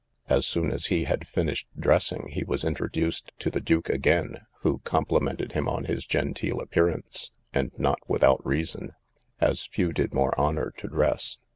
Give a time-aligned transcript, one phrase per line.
[0.29, 4.79] As soon as he had finished dressing, he was introduced to the duke again, who
[4.79, 8.93] complimented him on his genteel appearance, and not without reason,
[9.39, 11.37] as few did more honour to dress.